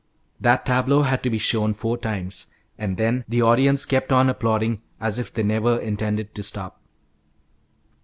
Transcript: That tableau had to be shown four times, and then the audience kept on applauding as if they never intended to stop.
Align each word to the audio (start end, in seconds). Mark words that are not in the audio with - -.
That 0.39 0.65
tableau 0.65 1.03
had 1.03 1.21
to 1.21 1.29
be 1.29 1.37
shown 1.37 1.75
four 1.75 1.95
times, 1.95 2.49
and 2.75 2.97
then 2.97 3.23
the 3.27 3.43
audience 3.43 3.85
kept 3.85 4.11
on 4.11 4.31
applauding 4.31 4.81
as 4.99 5.19
if 5.19 5.31
they 5.31 5.43
never 5.43 5.77
intended 5.77 6.33
to 6.33 6.41
stop. 6.41 6.81